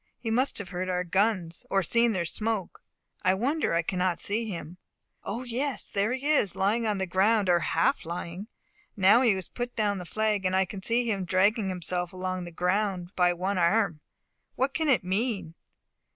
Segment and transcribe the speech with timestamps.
[0.17, 2.81] He must have heard our guns, or seen their smoke.
[3.21, 4.79] I wonder I cannot see him.
[5.23, 8.47] O, yes, there he is, lying on the ground, or half lying.
[8.97, 12.45] Now he has put down the flag, and I can see him dragging himself along
[12.45, 13.99] the ground by one arm.
[14.55, 15.53] What can it mean?